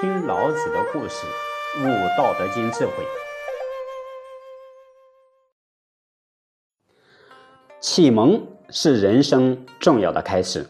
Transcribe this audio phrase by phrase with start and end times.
[0.00, 1.26] 听老子的故事，
[1.80, 1.82] 悟
[2.16, 2.92] 《道德经》智慧。
[7.80, 8.40] 启蒙
[8.70, 10.64] 是人生重要的开始，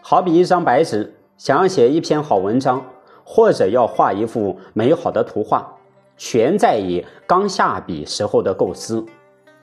[0.00, 2.82] 好比一张白纸，想要写一篇好文章，
[3.24, 5.70] 或者要画一幅美好的图画，
[6.16, 9.04] 全在于刚下笔时候的构思；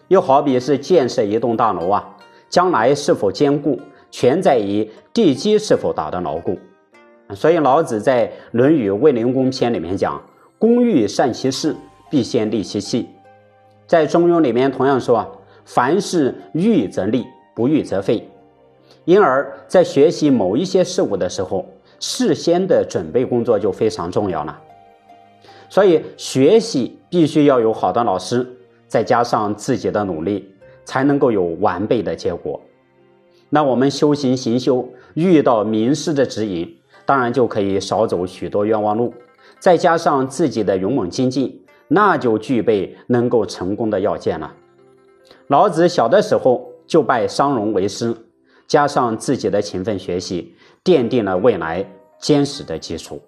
[0.09, 2.15] 又好比是建设一栋大楼啊，
[2.47, 3.81] 将来是否坚固，
[4.11, 6.55] 全在于地基是否打得牢固。
[7.35, 10.19] 所以老子在《论语卫灵公篇》里面讲
[10.57, 11.75] ：“工欲善其事，
[12.09, 13.07] 必先利其器。”
[13.85, 18.27] 在《中庸》里面同样说：“凡事预则立，不预则废。”
[19.05, 21.65] 因而，在学习某一些事物的时候，
[21.99, 24.59] 事先的准备工作就非常重要了。
[25.69, 28.45] 所以，学习必须要有好的老师，
[28.87, 30.51] 再加上自己的努力，
[30.83, 32.59] 才能够有完备的结果。
[33.51, 36.75] 那我们修行行修，遇到名师的指引。
[37.09, 39.11] 当然就可以少走许多冤枉路，
[39.57, 44.53] 再加上自己的勇猛精进，那就具备能够成功的要件了。
[45.47, 48.15] 老子小的时候就拜商容为师，
[48.67, 51.83] 加上自己的勤奋学习，奠定了未来
[52.19, 53.19] 坚实的基础。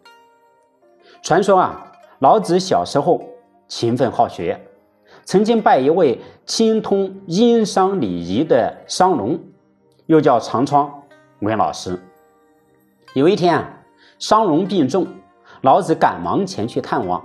[1.24, 3.20] 传说啊，老子小时候
[3.68, 4.62] 勤奋好学，
[5.26, 9.40] 曾经拜一位精通殷商礼仪的商容，
[10.06, 11.02] 又叫长窗
[11.40, 12.00] 为老师。
[13.14, 13.70] 有一天啊，
[14.20, 15.06] 商容病重，
[15.64, 17.22] 老子赶忙前去探望。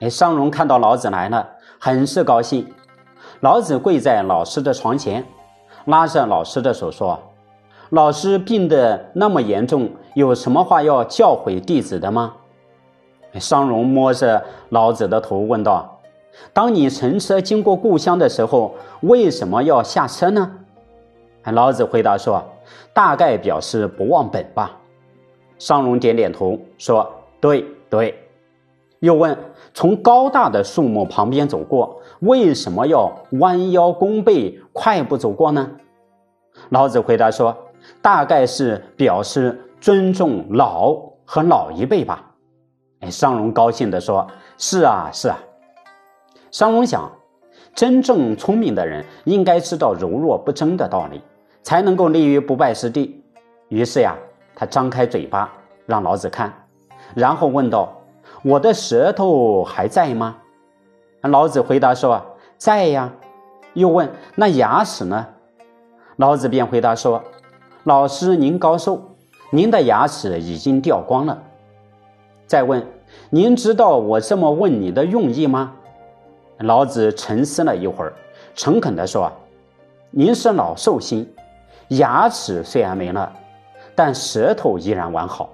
[0.00, 2.70] 哎，商容看到老子来了，很是高兴。
[3.40, 5.24] 老子跪在老师的床前，
[5.86, 7.18] 拉着老师的手说
[7.88, 12.34] ：“老师病得那么严重，有什么话要教诲弟子的吗？”
[13.40, 15.98] 商容摸着老子的头问道
[16.52, 20.52] ：“当你乘车经过故乡的时候，为什么要下车呢？”
[21.52, 22.42] 老子回答说
[22.92, 24.78] ：“大概表示不忘本吧。”
[25.58, 28.14] 商容点点头，说：“对对。”
[29.00, 29.36] 又问
[29.74, 35.70] ：“从高大的树木旁边走过，为什么要弯腰弓背、快步走过呢？”
[36.70, 37.54] 老子回答说
[38.00, 40.94] ：“大概是表示尊重老
[41.24, 42.34] 和老一辈吧。”
[43.00, 44.26] 哎，商容高兴地说
[44.56, 45.38] ：“是啊，是啊。”
[46.50, 47.12] 商容想，
[47.74, 51.20] 真正聪明的人应该知道柔弱不争的道理，
[51.62, 53.22] 才能够立于不败之地。
[53.68, 54.16] 于是呀。
[54.56, 55.52] 他张开嘴巴
[55.84, 56.52] 让老子看，
[57.14, 57.92] 然后问道
[58.42, 60.38] ：“我的舌头还在吗？”
[61.22, 62.20] 老子回答说
[62.58, 63.12] ：“在呀。”
[63.74, 65.26] 又问：“那牙齿呢？”
[66.16, 67.22] 老子便回答说
[67.84, 68.98] ：“老师您高寿，
[69.50, 71.42] 您的牙齿已经掉光了。”
[72.48, 72.86] 再问
[73.28, 75.74] ：“您知道我这么问你的用意吗？”
[76.60, 78.14] 老子沉思了一会儿，
[78.54, 79.30] 诚恳地说
[80.10, 81.28] ：“您是老寿星，
[81.88, 83.30] 牙齿虽然没了。”
[83.96, 85.48] 但舌头依然完好，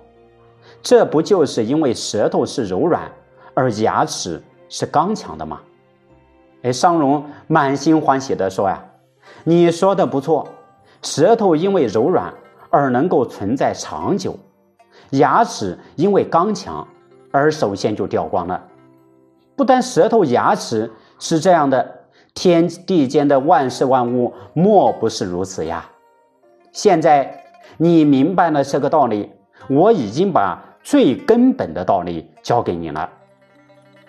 [0.82, 3.08] 这不就是因为舌头是柔软，
[3.54, 5.60] 而牙齿是刚强的吗？
[6.62, 8.84] 哎，商容满心欢喜地说呀
[9.44, 10.48] ：“你说的不错，
[11.02, 12.34] 舌头因为柔软
[12.68, 14.36] 而能够存在长久，
[15.10, 16.86] 牙齿因为刚强
[17.30, 18.60] 而首先就掉光了。
[19.54, 22.00] 不但舌头、牙齿是这样的，
[22.34, 25.88] 天地间的万事万物莫不是如此呀？
[26.72, 27.38] 现在。”
[27.76, 29.30] 你明白了这个道理，
[29.68, 33.08] 我已经把最根本的道理教给你了。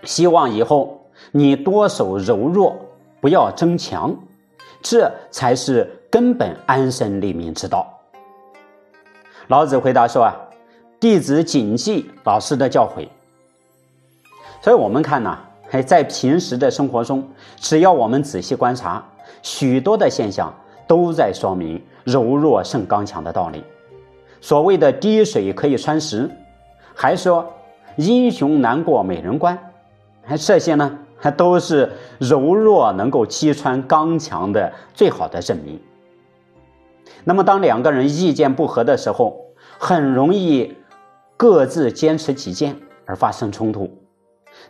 [0.03, 2.75] 希望以后你多守柔弱，
[3.21, 4.15] 不要争强，
[4.81, 7.87] 这才是根本安身立命之道。
[9.47, 10.35] 老子回答说：“啊，
[10.99, 13.07] 弟子谨记老师的教诲。”
[14.61, 15.37] 所以，我们看呢，
[15.85, 17.27] 在平时的生活中，
[17.57, 19.03] 只要我们仔细观察，
[19.41, 20.53] 许多的现象
[20.87, 21.81] 都在说明。
[22.03, 23.63] 柔弱胜刚强的道理，
[24.41, 26.29] 所谓的滴水可以穿石，
[26.93, 27.51] 还说
[27.97, 29.57] 英雄难过美人关，
[30.23, 35.79] 还这些呢，还都是柔弱能够击穿刚强的最好的证明。
[37.23, 39.39] 那么，当两个人意见不合的时候，
[39.77, 40.75] 很容易
[41.37, 42.75] 各自坚持己见
[43.05, 43.89] 而发生冲突。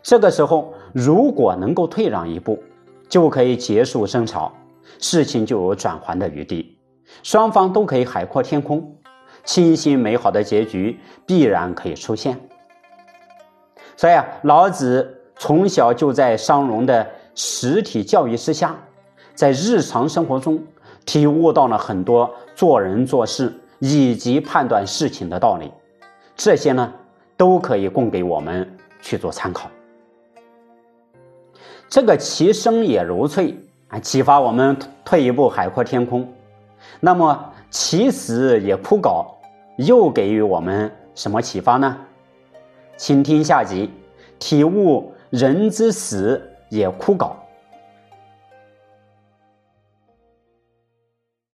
[0.02, 2.62] 这个时候，如果能够退让一步，
[3.10, 4.54] 就可以结束争吵，
[5.00, 6.73] 事情就有转圜的余地。
[7.22, 8.96] 双方都可以海阔天空，
[9.44, 12.40] 清新美好的结局必然可以出现。
[13.96, 18.76] 所以啊，老子从小就在商容的实体教育之下，
[19.36, 20.62] 在日常生活中
[21.06, 25.72] 体悟到了很多做人做事以及判断事情的道理。
[26.36, 26.92] 这些呢，
[27.38, 29.70] 都可以供给我们去做参考。
[31.88, 33.56] 这个其声也如翠
[33.90, 34.76] 啊，启发我们
[35.06, 36.28] 退一步海阔天空。
[37.00, 39.26] 那么，其死也枯槁，
[39.78, 41.98] 又给予我们什么启发呢？
[42.96, 43.92] 请听下集，
[44.40, 47.32] 体悟人之死也枯槁。